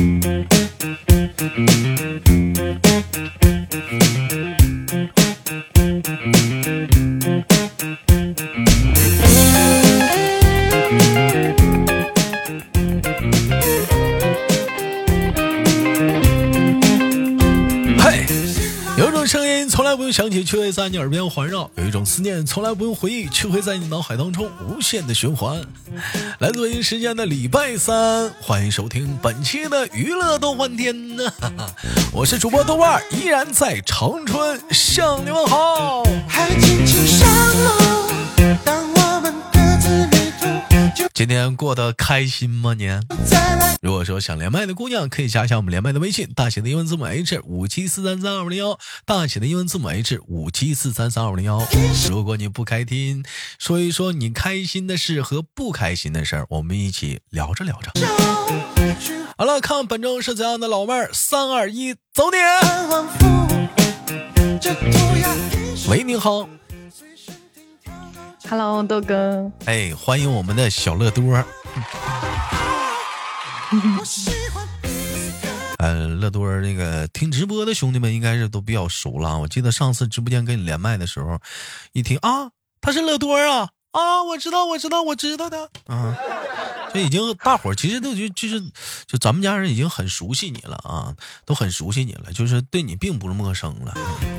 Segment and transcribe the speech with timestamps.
[0.00, 0.30] Thank you.
[20.12, 25.60] 想起，却会在你耳边环绕；有一种思念从来不用回忆，却会在你脑海当中无限的循环。
[26.38, 31.32] 来自北京时间的礼拜三，欢迎收听本期的娱乐逗翻天呢，
[32.12, 36.02] 我是主播豆瓣，依然在长春向你们好。
[36.28, 36.99] 还轻
[41.20, 42.72] 今天过得开心吗？
[42.72, 42.98] 您？
[43.82, 51.62] 如果说想连麦的姑娘，可以加一下我们连麦的微信，大写的英文字母 H 五七四三三二五零幺，大写的英文字母 H 五七四三三二五零幺。
[52.08, 53.22] 如果你不开听，
[53.58, 57.92] 说一说你开心的事和不开心的事儿，我们一起聊着聊着。
[59.36, 62.38] 好了，看本周是怎样的老妹儿，三二一，走你！
[65.86, 66.48] 喂，你好，
[68.48, 71.44] Hello，豆哥，哎，欢迎我们的小乐多儿。
[73.98, 74.66] 我喜欢
[75.78, 79.38] 呃，乐多儿那个听直播的兄弟们应该是都比较熟了啊。
[79.38, 81.38] 我记得上次直播间跟你连麦的时候，
[81.92, 86.16] 一听啊，他是乐多儿啊啊，我知道，我知道，我知道的啊。
[86.92, 88.60] 这已经大伙儿其实都就就是
[89.06, 93.94] 就咱们家人已经很熟悉你了啊，都很熟悉你了，就是对你并不是陌生了。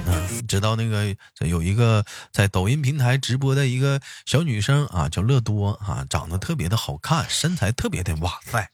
[0.05, 8.69] 嗯，知道那个有一个在抖音平台直播的一个小女生啊，叫乐多啊，长得特别的好看，身材特别的哇塞。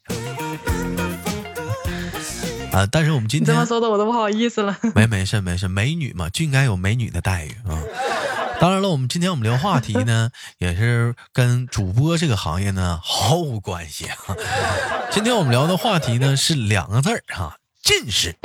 [2.71, 2.87] 啊！
[2.91, 4.77] 但是我们今天你这么说的我都不好意思了。
[4.93, 7.81] 没没事没事，美女嘛就应该有美女的待遇啊。
[8.59, 14.17] 当然了，我们今天我们聊话题呢， 也是跟主播这个行业呢毫无关系啊。
[15.11, 18.35] 今天我们聊的话题呢是两个字儿哈，近视。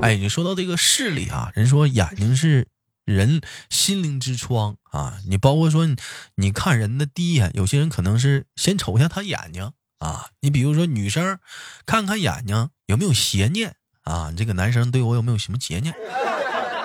[0.00, 2.68] 哎，你说到这个视力啊，人说眼睛是
[3.04, 5.18] 人心灵之窗啊。
[5.28, 5.96] 你包括说你
[6.36, 10.28] 你看人的第一眼，有些人可能是先瞅一下他眼睛啊。
[10.40, 11.38] 你比如说女生，
[11.84, 15.94] 看看眼睛有没有邪念啊，这个男生对我有没有什么邪念？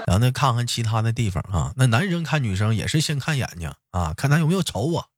[0.07, 1.73] 然后呢，看看其他的地方啊。
[1.75, 5.09] 那男生看女生也是先看眼睛啊，看他有没有瞅我。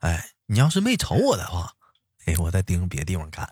[0.00, 1.72] 哎，你要是没瞅我的话，
[2.26, 3.50] 哎，我再盯着别地方看。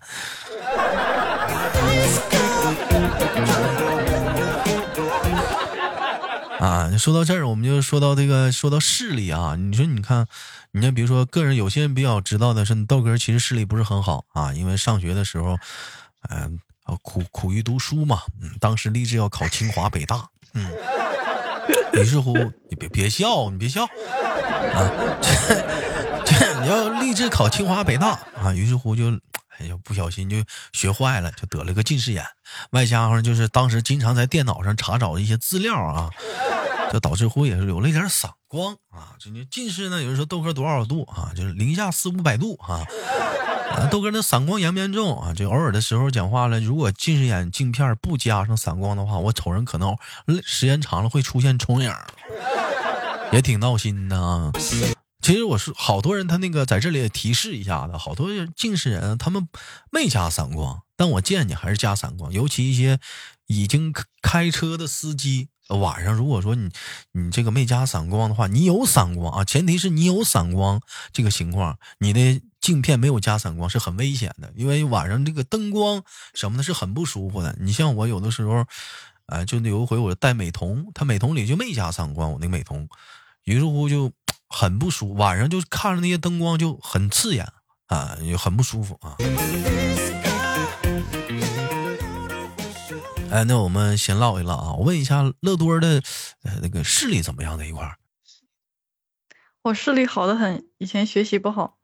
[6.61, 9.57] 啊，说到这儿，我们就说到这个，说到视力啊。
[9.57, 10.25] 你说，你看，
[10.71, 15.59] 你看，比如说，个人有些人比较知道的是，豆哥其实视力不是很好啊，因为上学的时候，
[16.29, 16.57] 嗯、
[17.01, 18.21] 苦苦于读书嘛，
[18.61, 20.71] 当时立志要考清华北大，嗯，
[21.93, 22.33] 于是乎，
[22.69, 24.89] 你别别笑，你别笑，啊，
[25.21, 25.29] 这
[26.25, 29.11] 这你要立志考清华北大啊，于是乎就，
[29.59, 30.37] 哎呀，不小心就
[30.71, 32.25] 学坏了，就得了个近视眼，
[32.71, 36.09] 外加上就是当时经常在电脑上查找一些资料啊，
[36.91, 42.81] 就导致乎也是有了一点散光啊，这近视呢，有人说豆哥多少度啊，就是零下四五百度啊。
[43.71, 45.33] 啊，豆哥那散光严不严重啊？
[45.33, 49.97] 就偶尔的时候讲话了，如果近视眼镜片不加上散光的话，我瞅人可能
[50.43, 51.91] 时间长了会出现重影，
[53.31, 54.51] 也挺闹心的啊。
[55.21, 59.47] 其实我是好多人，他那个在这里也提示一下子，好多近视人他们
[59.91, 62.99] 没加散光，但我建议还是加散光，尤其一些
[63.47, 66.69] 已经开车的司机，晚上如果说你
[67.13, 70.79] 你这个没加散光的话，你有散光啊，前提是你有散光
[71.11, 76.03] 这个情况，你的镜片没有加散光是很危险的，因为晚上这个灯光
[76.33, 77.55] 什么的是很不舒服的。
[77.59, 78.65] 你像我有的时候，
[79.27, 82.89] 呃，就有一回我戴美瞳，它美瞳里就没加散光，我那个美瞳，
[83.43, 84.11] 于是乎就
[84.49, 87.47] 很不舒服，晚上就看着那些灯光就很刺眼
[87.85, 89.15] 啊，也很不舒服啊。
[93.29, 96.01] 哎，那我们先唠一唠啊，我问一下乐多的
[96.41, 97.99] 呃那个视力怎么样这一块儿
[99.61, 101.77] 我视力好的很，以前学习不好，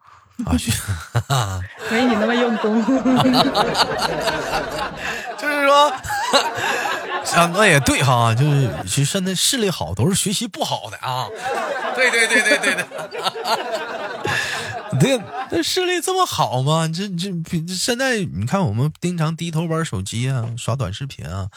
[1.27, 1.59] 啊？
[1.89, 2.83] 没你那么用功。
[5.37, 5.91] 就是说，
[7.25, 11.27] 想，那也对哈，就是其实现在视力好都是学习不好的啊。
[11.95, 12.85] 对对对对对对。
[15.01, 15.19] 对，
[15.49, 16.87] 这视力这么好吗？
[16.87, 17.31] 这这
[17.65, 21.49] 这现在你看，我们经常低头玩手机啊，刷短视频啊，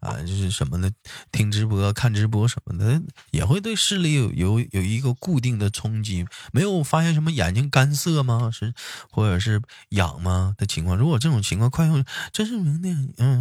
[0.00, 0.90] 啊，就是什么的，
[1.30, 3.00] 听直播、看直播什么的，
[3.30, 6.26] 也会对视力有有有一个固定的冲击。
[6.52, 8.50] 没有发现什么眼睛干涩吗？
[8.52, 8.74] 是
[9.10, 10.96] 或者是痒吗的情况？
[10.96, 13.40] 如果这种情况，快用真是明的，嗯，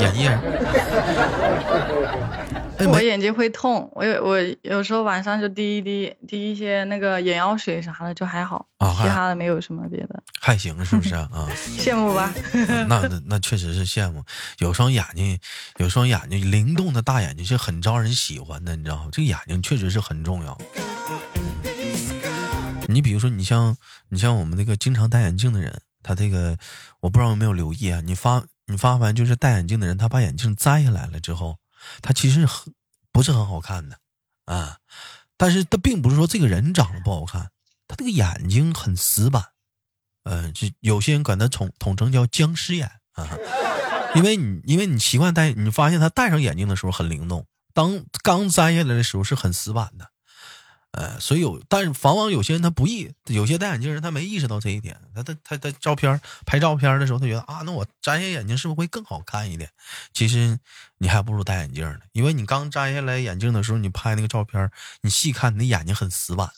[0.00, 0.38] 眼液。
[2.88, 8.66] 我眼睛会痛，我有我有时候晚上就滴一滴滴一些那个眼药水啥的，就还好。
[8.78, 10.22] 啊，其他的没有什么别的。
[10.40, 11.28] 还行是不是啊？
[11.32, 12.32] 啊羡慕吧？
[12.88, 14.22] 那那那确实是羡慕，
[14.58, 15.38] 有双眼睛，
[15.78, 19.08] 有双眼睛灵动的大眼睛是很招人喜欢的，你知道吗？
[19.10, 20.56] 这个眼睛确实是很重要。
[22.88, 23.76] 你比如说，你像
[24.10, 26.56] 你像我们那个经常戴眼镜的人，他这个
[27.00, 28.00] 我不知道有没有留意啊？
[28.02, 31.58] 你发你发完就是戴眼镜的人，他把眼镜摘下来了之后，
[32.02, 32.72] 他其实很
[33.10, 33.98] 不是很好看的
[34.44, 34.78] 啊，
[35.36, 37.50] 但是他并不是说这个人长得不好看，
[37.96, 39.44] 这个眼睛很死板。
[40.24, 43.28] 嗯，就有些人管它统统称叫僵尸眼啊，
[44.16, 50.10] 因为你因为你习惯戴，你发现他戴上眼镜的时候很灵动，当刚摘下来的时候是很死板的，
[50.90, 59.70] 呃，所以有，但是往往有些人他不意，有些戴眼镜人他没意识到这一点，他他他他照片拍照片的时候，他觉得啊，那我摘下眼镜是不是会更好看一点？
[60.12, 60.58] 其实
[60.98, 64.70] 你还不如戴眼镜呢，因为你刚摘下来眼镜的时候，你拍那个照片，
[65.02, 66.50] 你细看你的眼睛很死板，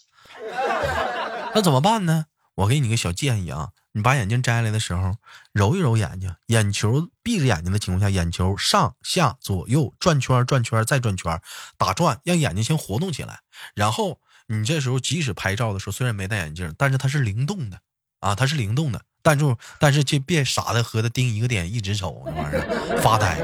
[1.59, 2.27] 那怎么办呢？
[2.55, 5.17] 我给你个小建议啊，你把眼镜摘下来的时候，
[5.53, 11.43] 揉一揉眼睛，眼球闭着眼睛的情况下，眼球上下左右转圈转圈再转圈，
[11.77, 13.41] 打转，让眼睛先活动起来。
[13.75, 17.81] 然后你这时候即使拍照的时候，虽然没戴眼镜，但是它是灵动的
[18.21, 19.03] 啊，它是灵动的。
[19.21, 23.41] 但就但是就别傻的和他盯一个点一直瞅，那玩意儿发呆。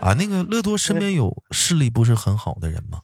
[0.00, 3.02] 啊，那个乐多身边有视力不是很好的人吗？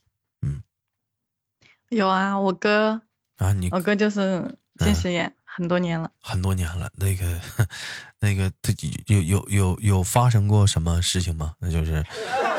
[1.93, 3.03] 有啊，我哥，
[3.37, 6.11] 啊，你我哥就是近视眼，很多年了。
[6.23, 7.39] 很多年了，那个，
[8.19, 8.73] 那个，他
[9.09, 11.53] 有有有有发生过什么事情吗？
[11.59, 12.03] 那就是，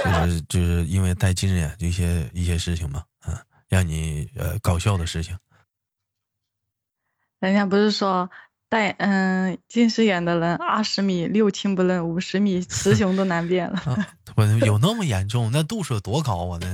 [0.06, 3.04] 就是就是因为戴近视眼一些一些事情吗？
[3.28, 3.36] 嗯，
[3.68, 5.36] 让你呃搞笑的事情。
[7.40, 8.30] 人家不是说
[8.70, 13.80] 戴嗯近视眼的人二十米六亲不认，五十米雌雄都难辨了。
[13.90, 15.50] 啊，我有那么严重？
[15.52, 16.60] 那度数有多高啊？
[16.62, 16.68] 那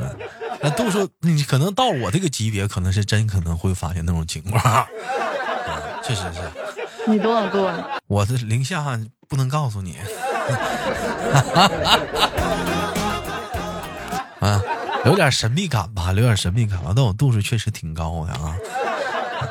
[0.00, 0.16] 个，
[0.62, 4.62] 那度数你可能到我这个级别，可能是真可能会发现那种情况。
[4.62, 4.88] 啊
[6.02, 6.40] 确实是，
[7.06, 8.00] 你多少度啊？
[8.08, 8.82] 我的零下
[9.28, 9.96] 不能告诉你。
[14.40, 14.60] 啊，
[15.04, 18.56] 有点神秘感吧，有点神秘感吧，但我度数确实挺高的啊。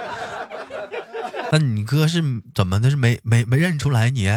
[1.53, 2.21] 那你哥是
[2.53, 2.89] 怎么的？
[2.89, 4.27] 是没没没认出来你？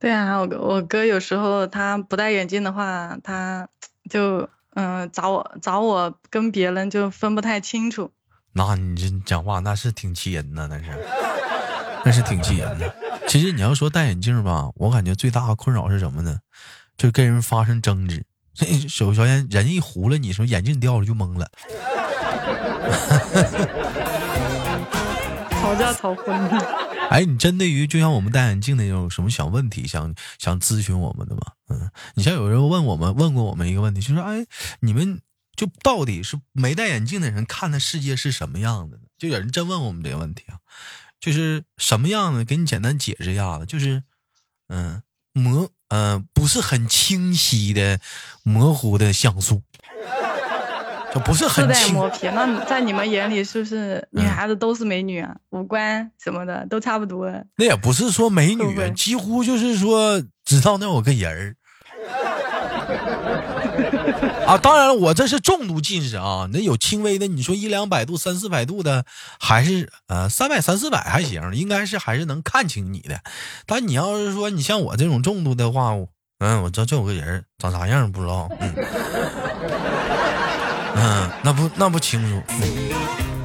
[0.00, 3.68] 对啊，我哥我哥有时候他不戴眼镜的话，他
[4.08, 8.12] 就嗯找我找我跟别人就分不太清楚。
[8.52, 10.84] 那你这讲话那是挺气人的，那是，
[12.04, 12.94] 那是挺气人的。
[13.26, 16.38] 其实你要说戴眼镜吧，我感觉最大的困扰是什么呢？
[16.96, 18.24] 就跟人发生争执。
[18.88, 21.48] 首首先，人一糊了，你说眼镜掉了就懵了。
[25.50, 26.87] 吵架吵昏了。
[27.10, 31.40] 哎，你针对于就像我们戴眼镜的有什么小问题想想咨询我们的吗？
[31.68, 34.46] 嗯，你像有人问我们问过我们一个问题，就是哎，
[34.80, 35.20] 你们
[35.56, 39.02] 就到底是没戴眼镜的人看的世界是什么样的呢？
[39.18, 40.58] 就有人真问我们这个问题啊，
[41.18, 42.44] 就是什么样的？
[42.44, 44.02] 给你简单解释一下子，就是
[44.68, 45.02] 嗯
[45.32, 47.98] 模嗯、不是很清晰的
[48.42, 49.62] 模糊的像素，
[51.14, 55.34] 就不是很清带磨皮，那在你们眼里是不是女孩子都是美女啊？
[55.50, 57.30] 五官什么的都差不多。
[57.56, 61.54] 那也不是说美女，会会几乎就是说知道那有个人儿。
[64.46, 69.04] 啊，当然了，我这是重度近视啊，那有轻微的，你说一两百度、三四百度的，
[69.38, 73.20] 还是呃三百、三四百还行，应该是还是能看清你的。
[73.66, 75.92] 但你要是说你像我这种重度的话，
[76.38, 78.74] 嗯，我知道这有个人儿长啥样不知道，嗯，
[81.00, 82.90] 嗯，那不那不清楚，嗯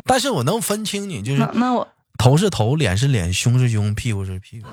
[0.06, 4.68] 但是我能分清你，就是那那我头是头，脸是脸，胸是胸，屁股是屁股。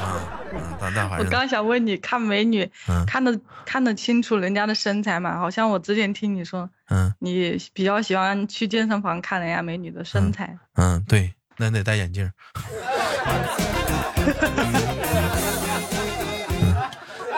[0.00, 5.38] 啊，嗯，但但还我刚想问你，看美女嗯看得看得清楚人家的身材吗？
[5.38, 10.56] 好像我之前听你说嗯你比较喜欢去健身房看人家美女的身材。
[10.74, 12.30] 嗯，对，那得戴眼镜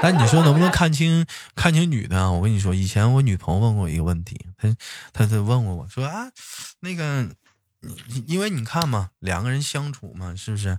[0.03, 2.33] 但你说能不能看清看清女的啊？
[2.33, 4.69] 我跟你说，以前我女朋友问过我一个问题，她
[5.13, 6.27] 她她问过我说啊，
[6.81, 7.29] 那个，
[8.27, 10.77] 因为你看嘛，两个人相处嘛，是不是？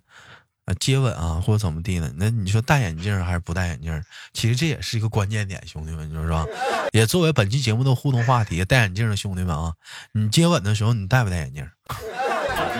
[0.65, 2.13] 啊，接吻啊，或者怎么地呢？
[2.17, 4.03] 那你说戴眼镜还是不戴眼镜？
[4.33, 6.45] 其实这也是一个关键点，兄弟们，你说是吧？
[6.91, 9.73] 也作为本期节目的互动话题，戴眼镜的兄弟们啊，
[10.11, 11.65] 你接吻的时候你戴不戴眼镜？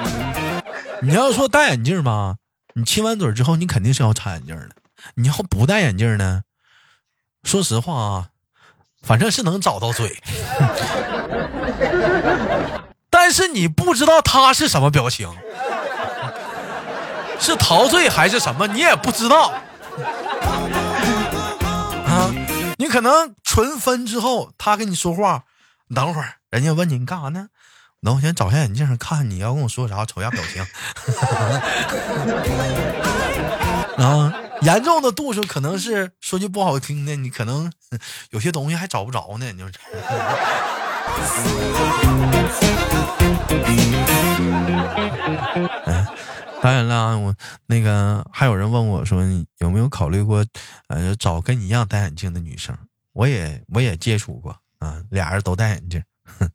[1.01, 2.37] 你要说戴眼镜吧，
[2.73, 4.69] 你亲完嘴之后，你肯定是要插眼镜的。
[5.15, 6.43] 你要不戴眼镜呢，
[7.43, 8.29] 说实话啊，
[9.01, 10.21] 反正是能找到嘴，
[13.09, 15.29] 但是你不知道他是什么表情，
[17.39, 19.53] 是陶醉还是什么，你也不知道。
[22.05, 22.31] 啊，
[22.77, 25.43] 你可能纯分之后，他跟你说话，
[25.93, 27.47] 等会儿人家问你你干啥呢？
[28.01, 30.65] 等我先找下眼镜看看你要跟我说啥，瞅下表情。
[34.03, 34.33] 啊
[34.63, 37.71] 严重的度数可能是说句不好听的，你可能
[38.29, 39.73] 有些东西还找不着呢，就是。
[45.85, 46.07] 哎，
[46.61, 47.35] 当然了，我
[47.67, 49.21] 那个还有人问我说，
[49.59, 50.45] 有没有考虑过，
[50.87, 52.75] 呃，找跟你一样戴眼镜的女生？
[53.11, 56.01] 我也我也接触过啊，俩人都戴眼镜，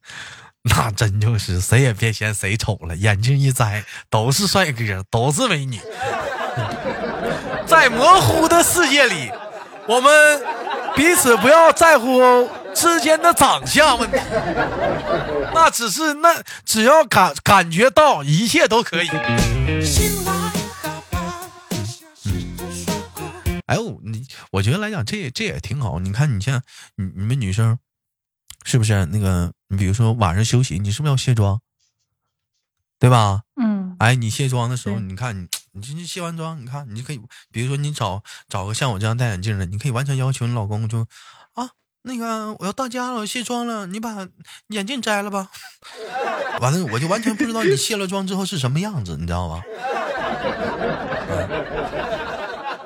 [0.64, 5.78] 那真就是谁也别嫌谁丑了，眼镜一摘都是帅哥，都是美女。
[7.68, 9.30] 在模糊的世界里，
[9.86, 10.42] 我们
[10.96, 14.16] 彼此不要在乎之间的长相问题，
[15.52, 19.08] 那只是那只要感感觉到，一切都可以。
[23.66, 25.98] 哎呦，你我觉得来讲，这也这也挺好。
[25.98, 26.62] 你看，你像
[26.96, 27.78] 你你们女生，
[28.64, 29.52] 是不是那个？
[29.68, 31.60] 你比如说晚上休息，你是不是要卸妆？
[32.98, 33.42] 对吧？
[33.60, 35.46] 嗯，哎，你卸妆的时候，你看你
[35.78, 37.20] 你这卸完妆，你看你就可以，
[37.50, 41.06] 比如说你找找个像我这样戴眼镜的，你可以完全要求你老公就
[41.54, 41.70] 啊，
[42.02, 44.26] 那个我要到家了，我卸妆了，你把
[44.68, 45.48] 眼镜摘了吧。
[46.60, 49.62] 完了，我就完全不知道你卸了妆之后是什么样子，你知道吧？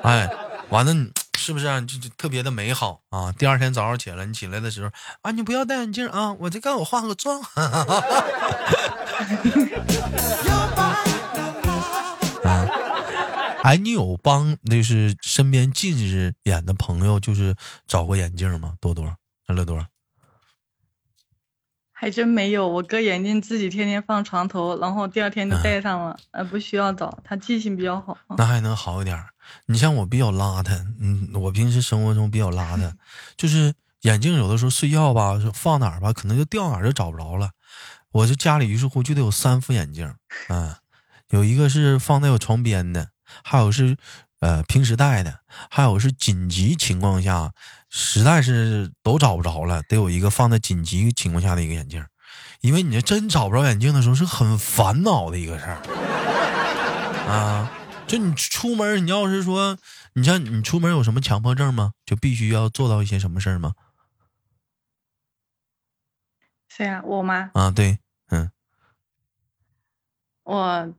[0.03, 0.29] 哎，
[0.69, 3.31] 完了，你是不是啊、就就特别的美好啊？
[3.31, 4.89] 第二天早上起来，你起来的时候
[5.21, 7.41] 啊，你不要戴眼镜啊，我再给我化个妆。
[13.63, 17.55] 哎，你有帮那是身边近视眼的朋友，就是
[17.87, 18.75] 找过眼镜吗？
[18.81, 19.15] 多多，
[19.47, 19.87] 乐多，
[21.93, 22.67] 还真没有。
[22.67, 28.17] 我哥眼镜自己天天放床头，然后第二天就戴上了，呃，不需要找，他记性比较好。
[28.37, 29.29] 那还能好一点儿。
[29.67, 32.91] 你像我比较邋遢，嗯，我平时生活中比较邋遢，
[33.37, 37.51] 就是眼镜有的时候睡觉吧，是放哪儿吧，可能就掉哪儿就找不着了。
[38.11, 40.13] 我这家里于是乎就得有三副眼镜，
[40.49, 40.75] 嗯，
[41.29, 43.11] 有一个是放在我床边的，
[43.43, 43.97] 还有是
[44.39, 47.53] 呃平时戴的，还有是紧急情况下
[47.89, 52.05] 实在是都找不着了，得有一个放在紧急情况下的一个眼镜，
[52.61, 55.77] 因为你这真找不着眼镜的时候是很烦恼的一个事儿
[57.27, 57.71] 啊。
[58.05, 59.77] 就你出门，你要是说，
[60.13, 61.93] 你像你出门有什么强迫症吗？
[62.05, 63.73] 就必须要做到一些什么事儿吗？
[66.67, 67.49] 谁呀、我吗？
[67.53, 67.99] 啊，对，
[68.29, 68.51] 嗯，
[70.43, 70.93] 我，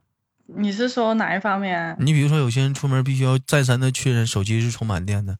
[0.47, 1.97] 你是说哪一方面啊？
[1.99, 5.37] 你比如说有些人出门必须要再三的确认手机是充满电的，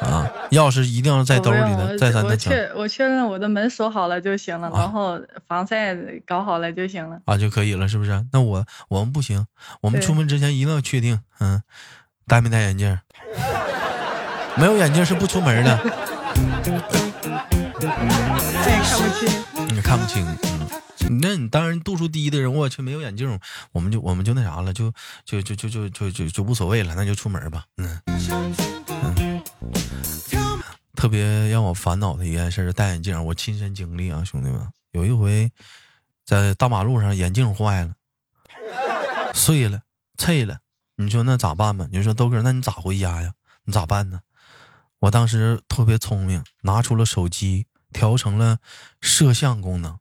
[0.00, 5.94] 啊，钥匙一定要在兜里的，再三的讲确我确认我的门锁好了就行了，然后防晒
[6.26, 7.20] 搞好了就行了。
[7.26, 8.24] 啊就可以了，是不是？
[8.32, 9.46] 那我我们不行，
[9.82, 11.62] 我们出门之前一定要确定，嗯，
[12.26, 12.98] 戴没戴眼镜？
[14.56, 15.78] 没有眼镜是不出门的，
[18.62, 19.28] 他也看不清。
[19.74, 20.68] 你看不清，嗯，
[21.10, 23.38] 那你当然度数低的人，我去没有眼镜，
[23.72, 24.92] 我们就我们就那啥了，就
[25.24, 28.00] 就就就就就就就无所谓了，那就出门吧，嗯。
[30.94, 35.50] 特别让我烦恼的一件事是戴眼镜，我亲身经历啊，兄弟们，有一回
[36.24, 37.94] 在大马路上眼镜坏了，
[39.34, 39.82] 碎了，
[40.16, 40.60] 碎了，
[40.94, 41.88] 你说那咋办吧？
[41.90, 43.32] 你说豆哥，那你咋回家呀？
[43.64, 44.20] 你咋办呢？
[45.00, 48.58] 我当时特别聪明，拿出了手机，调成了
[49.00, 49.98] 摄像功能，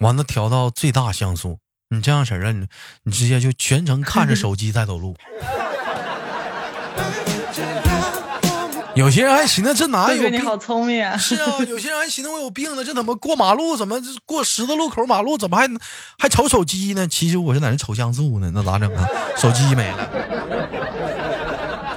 [0.00, 1.58] 完了调到最大像素。
[1.90, 2.66] 你这样式儿啊，你
[3.04, 5.14] 你直接就全程看着手机在走路。
[8.96, 10.32] 有些人还寻思这哪有病？
[10.32, 11.16] 你好聪明啊！
[11.18, 13.76] 是啊， 有些人还寻思我有病呢，这怎么过马路？
[13.76, 15.68] 怎么过十字路口马路怎么还
[16.18, 17.06] 还瞅手机呢？
[17.06, 19.06] 其实我是在那瞅像素呢，那咋整啊？
[19.36, 20.08] 手机没了，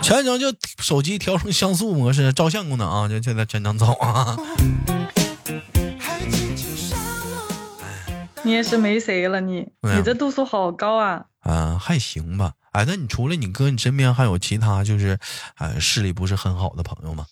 [0.03, 0.53] 全程就
[0.83, 4.37] 手机调成像素模式，照相功能啊，就现在全程走啊。
[8.43, 11.25] 你也是没谁了你，你这度数好高啊！
[11.39, 12.53] 啊、还行吧。
[12.71, 15.17] 哎，那你除了你哥，你身边还有其他就是，
[15.57, 17.25] 呃，视力不是很好的朋友吗？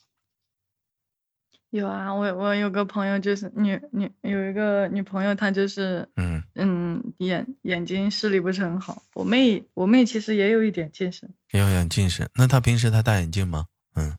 [1.69, 9.03] 有啊，我我有个朋友就是女女有一个女朋友，她就是嗯，嗯眼眼睛视力不是很好。
[9.13, 12.29] 我妹我妹其实也有一点近视，也有点近视。
[12.35, 13.65] 那她平时她戴眼镜吗？
[13.95, 14.17] 嗯，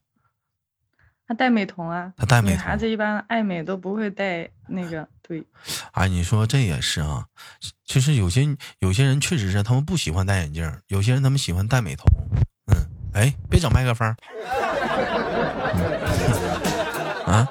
[1.29, 2.13] 她戴美瞳啊。
[2.17, 5.45] 她戴美女孩子一般爱美都不会戴那个，对，
[5.93, 7.27] 哎，你说这也是啊，
[7.85, 12.05] 其实有些有些人确实是他们不喜欢戴眼镜，有些人他们喜欢戴美瞳。
[12.73, 12.83] 嗯，
[13.13, 14.13] 哎，别整麦克风。
[17.27, 17.47] 嗯 啊，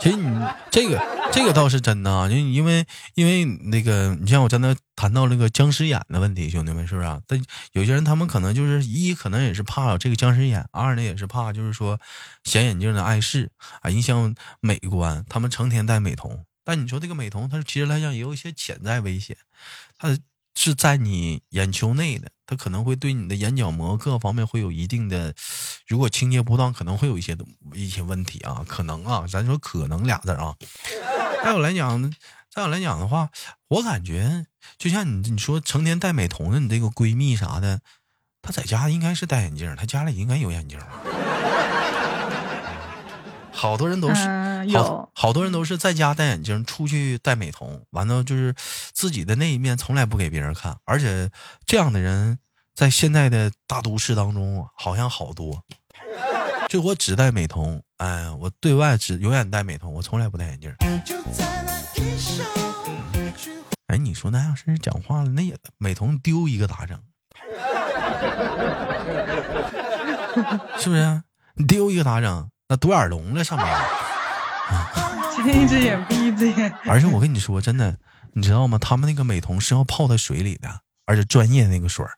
[0.00, 0.28] 其实你
[0.72, 1.00] 这个
[1.32, 2.84] 这个倒是真的啊，就因为
[3.14, 7.20] 因为那个，你像我刚才谈到那个僵尸眼的问题，兄弟们是不是啊？
[7.26, 11.98] 但有些人他们可能就是一，可能也是怕这个僵尸眼；二呢，也是怕就是说
[12.44, 15.24] 显眼镜的碍事啊，影响美观。
[15.28, 19.36] 他们成天戴美瞳，但你说这个美瞳，它其实来讲也有一些潜在危险，
[19.96, 20.16] 它
[20.54, 25.32] 是在你眼球内的，它可能会对你的眼角膜各方面会有一定的，
[25.86, 27.36] 如果清洁不当，可能会有一些
[27.72, 30.54] 一些问题啊，可能啊，咱说可能俩字啊。
[31.42, 32.12] 再有来讲，
[32.52, 33.30] 在我来讲的话，
[33.68, 34.46] 我感觉
[34.78, 37.80] 就像你你说成天戴美瞳的你这个闺蜜啥的，
[38.42, 40.86] 她在家应该是戴眼镜，她家里应该有眼镜吧。
[43.52, 44.26] 好多人都是，
[45.14, 48.54] 好多人都是在家戴眼镜，出去戴美瞳，完了就是
[48.92, 51.30] 自己的那一面从来不给别人看，而且
[51.66, 52.38] 这样的人
[52.74, 55.62] 在现在的大都市当中好像好多。
[56.68, 60.74] 就我只戴美瞳，哎，我对外只永远戴美瞳，我从来不戴眼镜。
[63.88, 66.96] 哎，你说那要是讲话了，那也美瞳丢一个咋整？
[70.80, 71.22] 是不是？
[71.56, 72.50] 你丢一个咋整？
[72.68, 73.68] 那独眼龙了上面。
[75.36, 76.72] 睁一只眼闭一只眼。
[76.86, 77.98] 而且我跟你说，真的，
[78.32, 78.78] 你知道吗？
[78.78, 82.12] 他们那个美瞳是要泡在水里的，而且专业那个水儿。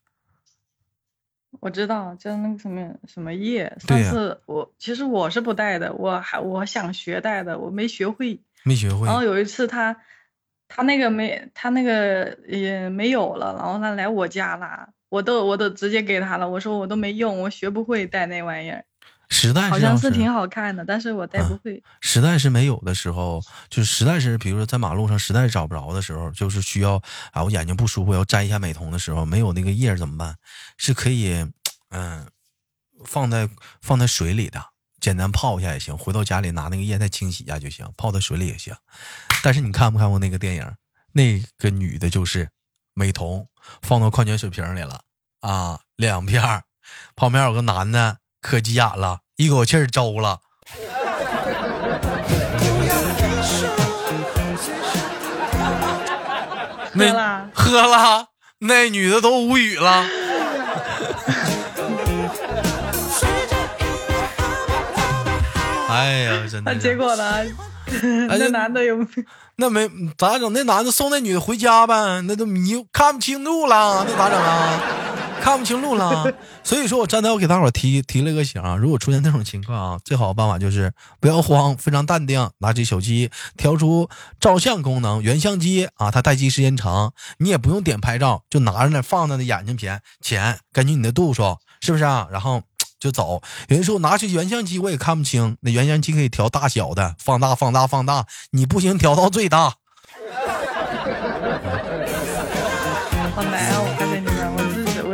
[1.62, 3.76] 我知道，叫那个什么什么叶。
[3.78, 8.40] 上次我其实我是不带的，我还我想学带的，我没学会。
[8.64, 9.96] 没学会然，后有一次他
[10.66, 18.84] 他那个没他那个也没有了，然后他来我家啦，我都我都直接给他了，我说我都没用，我学不会带那玩意儿，
[19.32, 21.82] 实在好像是挺好看的，但是我戴不啊会。
[22.02, 30.36] 实在是没有的时候，就是实在是，比如说在马路上实在是找不着的时候，就是需要啊，我眼睛不舒服要摘一下美瞳的时候，没有那个叶怎么办？
[30.76, 31.50] 是可以，
[31.88, 32.28] 嗯，
[33.06, 33.48] 放在
[33.80, 34.62] 放在水里的，
[35.00, 35.96] 简单泡一下也行。
[35.96, 38.74] 回到家里拿那个液再清洗一下就行，泡在水里也行。
[39.42, 40.70] 但是你看没看过那个电影？
[41.14, 42.48] 那个女的就是
[42.94, 43.46] 美瞳
[43.82, 45.00] 放到矿泉水瓶里了
[45.40, 46.62] 啊，两片儿，
[47.16, 50.40] 旁边有个男的可急眼了，一口气儿周了。
[56.94, 58.26] 那喝了，
[58.58, 60.04] 那女的都无语了。
[65.88, 66.80] 哎呀，真那的那。
[66.80, 67.24] 结果呢？
[68.28, 69.06] 哎那男的有？
[69.56, 69.88] 那没
[70.18, 70.52] 咋整？
[70.52, 74.80] 那男的送那女的回家呗，那都迷看不清路了，那咋整啊？
[75.42, 76.32] 看不清路了。
[76.62, 92.28] 所以说我站台我给大伙提提了个醒啊，如果出现这种情况啊，最好的办法就是不要慌，非常淡定，拿起手机调出照相功能，原相机啊，它待机时间长，你也不用点拍照，就拿着那放在那眼睛前前，根据你的度数，是不是啊？
[92.30, 92.62] 然后。
[93.02, 99.74] 就走，有人说我拿起原相机我也看不清，那原相机可以调大小的，放大放大放大，你不行调到最大。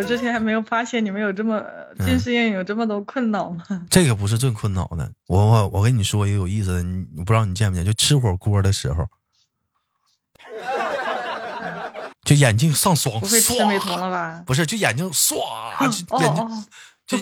[0.08, 1.62] 之前还没有发现你们有这么
[1.98, 3.62] 近视眼有这么多困扰吗？
[3.90, 9.06] 这个不是最困扰的，我我我跟你说一个有意思的，你不知道你见没见，就吃火锅的时候，
[12.24, 14.42] 就眼睛上霜，不会吃美瞳了吧？
[14.46, 15.36] 不是，就眼睛唰，
[15.82, 16.64] 眼睛哦，
[17.06, 17.18] 就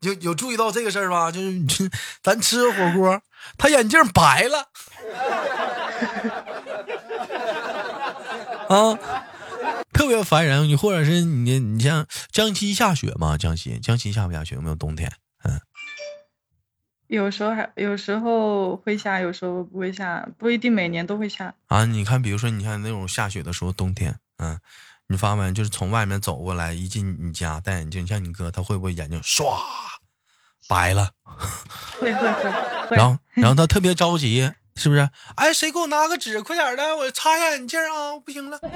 [0.00, 1.30] 有有注意到这个事儿吗？
[1.32, 1.90] 就是你吃
[2.22, 3.20] 咱吃个火锅，
[3.58, 4.68] 他眼镜白了，
[8.68, 8.98] 啊，
[10.00, 10.66] 特别烦人。
[10.66, 13.36] 你或者是你你像江西下雪吗？
[13.36, 14.54] 江西江西下不下雪？
[14.54, 15.12] 有没有冬天？
[15.44, 15.60] 嗯，
[17.06, 21.54] 有时候还有时候会下，有时候不会下，不一定每年都会下。
[21.66, 24.58] 啊，你看，比如说你看那种下雪的时候，冬天，嗯，
[25.08, 25.52] 你发现没？
[25.52, 29.44] 就是从外面走过来，一进你家戴眼镜，像你哥，他会不会眼睛唰
[30.66, 31.10] 白了？
[32.00, 32.50] 会会会
[32.88, 32.96] 会。
[32.96, 35.08] 然后，然后他特别着急，是不是？
[35.36, 38.58] 哎，谁给我拿个纸，快点的，我擦下眼镜啊，不行了。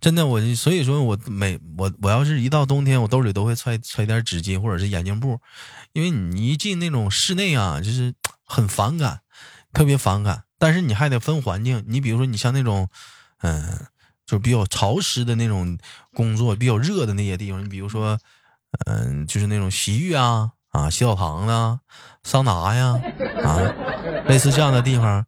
[0.00, 5.40] 真的，我所以说我每我我要是一到冬天，我兜里都会揣揣点纸巾或者是眼镜布，
[5.92, 9.20] 因为你一进那种室内啊，就是很反感，
[9.72, 10.44] 特别反感。
[10.58, 12.88] 但是你还得分环境，你比如说你像那种，
[13.42, 13.86] 嗯、
[14.24, 15.78] 就比较潮湿的那种
[16.14, 18.18] 工作，比较热的那些地方，你比如说，
[18.86, 21.78] 嗯、就是那种洗浴啊啊洗澡堂子、
[22.24, 23.00] 桑拿呀
[23.44, 23.62] 啊，
[24.26, 25.24] 类似这样的地方，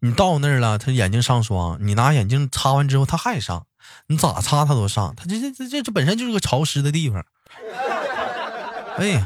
[0.00, 3.64] 你到那儿了，他眼睛上霜，你拿眼镜擦完之后，他还上，
[4.08, 7.24] 你咋擦他都上，他这这这这这本身就是个潮湿的地方，
[8.98, 9.24] 哎呀，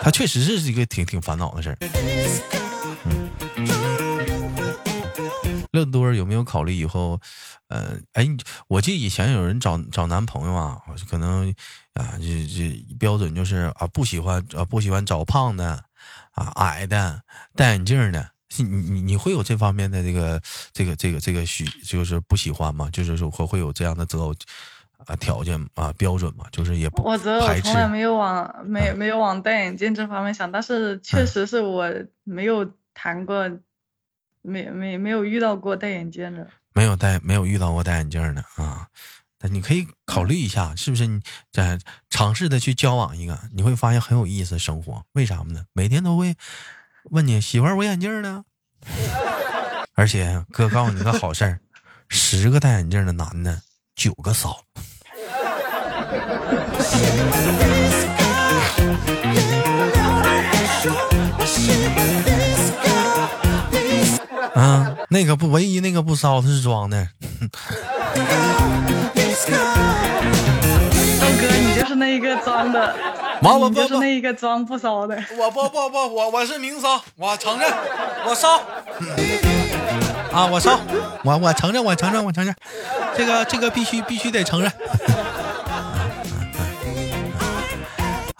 [0.00, 2.57] 他确实是一个挺挺烦恼的事儿。
[5.78, 7.20] 乐多儿有没有考虑以后，
[7.68, 8.36] 呃，哎，你
[8.66, 11.48] 我记得以前有人找找男朋友啊，可能
[11.94, 15.84] 啊，这这标准就是啊，不喜欢啊，不喜欢找胖的，
[16.32, 17.22] 啊，矮的，
[17.54, 22.90] 戴眼镜的，你你你会有这方面的这个这个这个这个需就是不喜欢吗？
[22.90, 24.34] 就是说会会有这样的择偶
[25.06, 26.44] 啊条件啊标准吗？
[26.50, 31.88] 就是也不我择偶从来没有往没没有往戴眼镜这方面想，但是确嗯实是我
[32.24, 33.48] 没有谈过，
[34.48, 36.48] 没没没有遇到过戴眼镜的。
[36.74, 38.88] 没有戴没有遇到过戴眼镜的啊。
[39.40, 41.20] 那你可以考虑一下，是不是你
[41.52, 41.78] 在
[42.10, 45.04] 尝试的去交往一个，你会发现很有意思生活。
[45.12, 45.64] 为啥呢？
[45.72, 46.34] 每天都会
[47.04, 48.44] 问你喜欢我眼镜呢，
[49.94, 51.60] 而且哥告诉你个好事儿，
[52.08, 53.62] 十个戴眼镜的男的，
[53.94, 54.64] 九个骚。
[65.10, 67.08] 那个不，唯一那个不骚，他是装的。
[67.24, 67.34] 豆
[71.40, 72.94] 哥，你就是那一个装的，
[73.42, 75.16] 我我不不那一个装不骚的。
[75.38, 77.72] 我不不不，我我是明骚，我承认，
[78.26, 78.60] 我骚。
[80.30, 80.78] 啊，我骚，
[81.24, 82.54] 我我承认，我承认，我承认，
[83.16, 84.70] 这个这个必须必须得承认。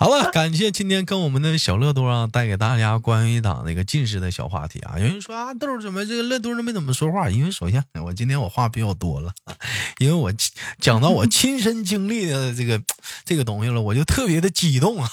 [0.00, 4.96] 好了，感谢今天跟我们的小乐多啊，带给大家关于一档那个近视的小话题啊。
[4.96, 7.28] 有人说啊，豆怎么这个乐多都没怎么说话？
[7.28, 9.32] 因为首先我今天我话比较多了，
[9.98, 10.32] 因为我
[10.80, 12.80] 讲到我亲身经历的这个
[13.24, 15.10] 这个东西了，我就特别的激动啊。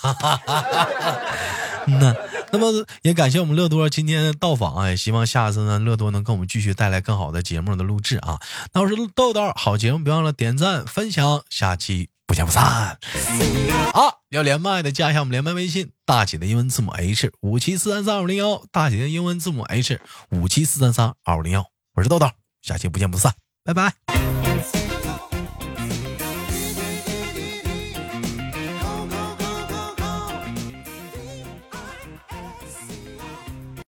[1.88, 2.15] 嗯，
[2.52, 8.39] 那么也感谢我们乐多今天的到访啊，也希望下次呢，乐多能跟我们继续带来更好的节目的录制啊。
[8.74, 12.97] 那我是豆豆，好节目别忘了点赞分享，下期不见不散。
[13.93, 19.99] 好，要连麦的加一下我们连麦微信，大姐的英文字母 H 五七四三三二五零幺，大姐的英文字母 H
[20.31, 21.65] 五七四三三二五零幺。
[21.93, 22.29] 我是豆豆，
[22.61, 23.33] 下期不见不散，
[23.63, 23.93] 拜拜。